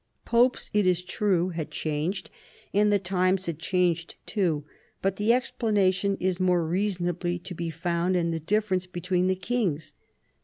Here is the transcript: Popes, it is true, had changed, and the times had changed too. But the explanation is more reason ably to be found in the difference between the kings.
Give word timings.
Popes, 0.25 0.71
it 0.73 0.87
is 0.87 1.03
true, 1.03 1.49
had 1.49 1.69
changed, 1.69 2.31
and 2.73 2.91
the 2.91 2.97
times 2.97 3.45
had 3.45 3.59
changed 3.59 4.15
too. 4.25 4.65
But 4.99 5.17
the 5.17 5.31
explanation 5.31 6.17
is 6.19 6.39
more 6.39 6.65
reason 6.65 7.07
ably 7.07 7.37
to 7.37 7.53
be 7.53 7.69
found 7.69 8.15
in 8.17 8.31
the 8.31 8.39
difference 8.39 8.87
between 8.87 9.27
the 9.27 9.35
kings. 9.35 9.93